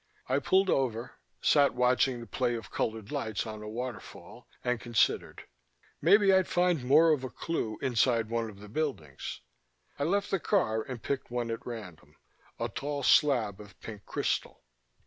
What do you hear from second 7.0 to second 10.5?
of a clue inside one of the buildings. I left the